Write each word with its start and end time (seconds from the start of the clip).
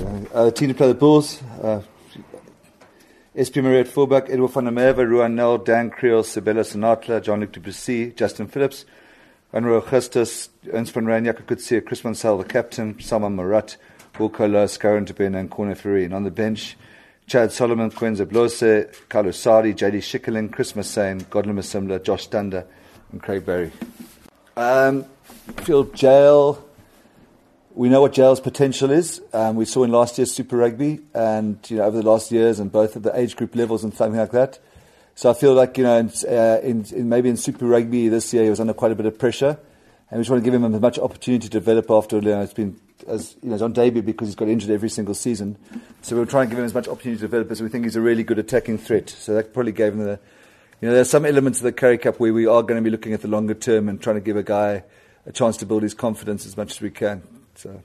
Uh, 0.00 0.50
team 0.52 0.68
to 0.68 0.74
play 0.74 0.86
the 0.86 0.94
Bulls. 0.94 1.42
Uh, 1.60 1.82
SP 3.34 3.58
Marais 3.58 3.80
at 3.80 3.88
fullback, 3.88 4.30
Edward 4.30 4.52
Merwe, 4.52 5.04
Ruhan 5.04 5.34
Nel, 5.34 5.58
Dan 5.58 5.90
Kriel, 5.90 6.24
Sibella 6.24 6.60
Sinatra, 6.60 7.20
Jean-Luc 7.20 7.50
Duplessis, 7.50 8.14
Justin 8.14 8.46
Phillips, 8.46 8.84
Juarno 9.50 9.74
Augustus, 9.74 10.50
Ernst 10.72 10.92
van 10.92 11.04
Rhyn, 11.04 11.24
Jaco 11.24 11.42
Coetzee, 11.42 11.84
Chris 11.84 12.04
Mansell, 12.04 12.38
the 12.38 12.44
captain, 12.44 12.94
Salmaan 12.94 13.34
Moerat, 13.34 13.76
Wilco 14.14 14.48
Louw, 14.48 14.68
Scarra 14.68 15.04
Ntubeni, 15.04 15.36
and 15.36 15.50
Corner 15.50 15.74
Ferry. 15.74 16.04
And 16.04 16.14
on 16.14 16.22
the 16.22 16.30
bench, 16.30 16.76
Chad 17.26 17.50
Solomon, 17.50 17.90
Quenza 17.90 18.24
Blose, 18.24 18.86
Carlü 19.10 19.34
Sadie, 19.34 19.74
JD 19.74 19.98
Schickerling, 19.98 20.52
Chris 20.52 20.76
Massyn, 20.76 21.22
Godlen 21.22 21.54
Masimla, 21.54 22.00
Josh 22.00 22.24
Stander, 22.24 22.64
and 23.10 23.20
Craig 23.20 23.44
Barry. 23.44 23.72
Um, 24.56 25.06
Field 25.56 25.92
Jail. 25.92 26.67
We 27.78 27.88
know 27.88 28.00
what 28.00 28.12
Jail's 28.12 28.40
potential 28.40 28.90
is. 28.90 29.22
Um, 29.32 29.54
we 29.54 29.64
saw 29.64 29.84
in 29.84 29.92
last 29.92 30.18
year's 30.18 30.34
Super 30.34 30.56
Rugby, 30.56 30.98
and 31.14 31.58
you 31.70 31.76
know 31.76 31.84
over 31.84 31.98
the 31.98 32.10
last 32.10 32.32
years, 32.32 32.58
and 32.58 32.72
both 32.72 32.96
at 32.96 33.04
the 33.04 33.16
age 33.16 33.36
group 33.36 33.54
levels 33.54 33.84
and 33.84 33.94
something 33.94 34.18
like 34.18 34.32
that. 34.32 34.58
So 35.14 35.30
I 35.30 35.32
feel 35.32 35.54
like 35.54 35.78
you 35.78 35.84
know, 35.84 35.96
in, 35.96 36.10
uh, 36.28 36.58
in, 36.60 36.84
in 36.92 37.08
maybe 37.08 37.28
in 37.28 37.36
Super 37.36 37.66
Rugby 37.66 38.08
this 38.08 38.34
year, 38.34 38.42
he 38.42 38.50
was 38.50 38.58
under 38.58 38.74
quite 38.74 38.90
a 38.90 38.96
bit 38.96 39.06
of 39.06 39.16
pressure, 39.16 39.56
and 40.10 40.18
we 40.18 40.22
just 40.22 40.28
want 40.28 40.42
to 40.42 40.50
give 40.50 40.60
him 40.60 40.74
as 40.74 40.80
much 40.80 40.98
opportunity 40.98 41.44
to 41.44 41.50
develop 41.50 41.88
after 41.88 42.16
you 42.16 42.22
know, 42.22 42.40
it's 42.40 42.52
been 42.52 42.80
as 43.06 43.36
you 43.44 43.50
know, 43.50 43.54
he's 43.54 43.62
on 43.62 43.74
debut 43.74 44.02
because 44.02 44.26
he's 44.26 44.34
got 44.34 44.48
injured 44.48 44.72
every 44.72 44.90
single 44.90 45.14
season. 45.14 45.56
So 46.02 46.16
we're 46.16 46.24
trying 46.24 46.48
to 46.48 46.50
give 46.50 46.58
him 46.58 46.64
as 46.64 46.74
much 46.74 46.88
opportunity 46.88 47.20
to 47.20 47.28
develop 47.28 47.48
as 47.52 47.62
we 47.62 47.68
think 47.68 47.84
he's 47.84 47.94
a 47.94 48.00
really 48.00 48.24
good 48.24 48.40
attacking 48.40 48.78
threat. 48.78 49.08
So 49.08 49.34
that 49.34 49.54
probably 49.54 49.70
gave 49.70 49.92
him 49.92 50.00
the, 50.00 50.18
you 50.80 50.88
know, 50.88 50.94
there's 50.94 51.10
some 51.10 51.24
elements 51.24 51.60
of 51.60 51.62
the 51.62 51.72
Currie 51.72 51.98
Cup 51.98 52.18
where 52.18 52.34
we 52.34 52.44
are 52.48 52.64
going 52.64 52.82
to 52.82 52.82
be 52.82 52.90
looking 52.90 53.12
at 53.12 53.22
the 53.22 53.28
longer 53.28 53.54
term 53.54 53.88
and 53.88 54.02
trying 54.02 54.16
to 54.16 54.20
give 54.20 54.36
a 54.36 54.42
guy 54.42 54.82
a 55.26 55.30
chance 55.30 55.56
to 55.58 55.66
build 55.66 55.84
his 55.84 55.94
confidence 55.94 56.44
as 56.44 56.56
much 56.56 56.72
as 56.72 56.80
we 56.80 56.90
can. 56.90 57.22
So. 57.58 57.82